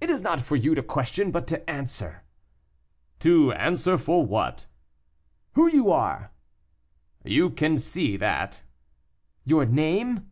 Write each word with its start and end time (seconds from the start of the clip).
"It 0.00 0.10
is 0.10 0.22
not 0.22 0.40
for 0.40 0.54
you 0.54 0.76
to 0.76 0.80
question, 0.84 1.32
but 1.32 1.48
to 1.48 1.68
answer." 1.68 2.22
"To 3.18 3.50
answer 3.50 3.96
what?" 3.96 4.66
"Who 5.54 5.64
are 5.90 6.20
you?" 6.30 7.28
"You 7.28 7.50
can 7.50 7.76
see 7.76 8.16
that." 8.16 8.62
"Your 9.44 9.66
name?" 9.66 10.30